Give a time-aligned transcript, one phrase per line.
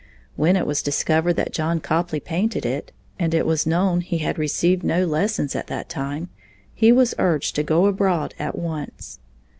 [0.35, 4.39] When it was discovered that John Copley painted it, and it was known he had
[4.39, 6.29] received no lessons at that time,
[6.73, 9.19] he was urged to go abroad at once.